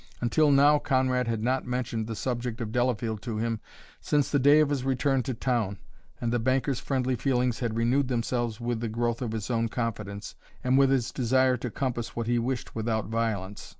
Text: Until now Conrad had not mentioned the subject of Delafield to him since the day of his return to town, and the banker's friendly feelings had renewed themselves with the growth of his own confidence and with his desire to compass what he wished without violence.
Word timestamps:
Until 0.19 0.49
now 0.49 0.79
Conrad 0.79 1.27
had 1.27 1.43
not 1.43 1.67
mentioned 1.67 2.07
the 2.07 2.15
subject 2.15 2.59
of 2.59 2.71
Delafield 2.71 3.21
to 3.21 3.37
him 3.37 3.59
since 3.99 4.31
the 4.31 4.39
day 4.39 4.59
of 4.59 4.69
his 4.71 4.83
return 4.83 5.21
to 5.21 5.35
town, 5.35 5.77
and 6.19 6.33
the 6.33 6.39
banker's 6.39 6.79
friendly 6.79 7.15
feelings 7.15 7.59
had 7.59 7.77
renewed 7.77 8.07
themselves 8.07 8.59
with 8.59 8.79
the 8.79 8.89
growth 8.89 9.21
of 9.21 9.31
his 9.31 9.51
own 9.51 9.69
confidence 9.69 10.33
and 10.63 10.75
with 10.75 10.89
his 10.89 11.11
desire 11.11 11.55
to 11.57 11.69
compass 11.69 12.15
what 12.15 12.25
he 12.25 12.39
wished 12.39 12.73
without 12.73 13.09
violence. 13.09 13.69